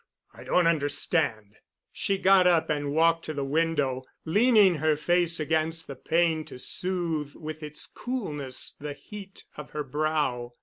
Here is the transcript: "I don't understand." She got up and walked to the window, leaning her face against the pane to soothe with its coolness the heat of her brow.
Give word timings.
"I 0.33 0.43
don't 0.43 0.65
understand." 0.65 1.57
She 1.91 2.17
got 2.17 2.47
up 2.47 2.71
and 2.71 2.91
walked 2.91 3.23
to 3.25 3.35
the 3.35 3.45
window, 3.45 4.03
leaning 4.25 4.77
her 4.77 4.95
face 4.95 5.39
against 5.39 5.85
the 5.85 5.95
pane 5.95 6.43
to 6.45 6.57
soothe 6.57 7.35
with 7.35 7.61
its 7.61 7.85
coolness 7.85 8.73
the 8.79 8.93
heat 8.93 9.43
of 9.57 9.69
her 9.77 9.83
brow. 9.83 10.53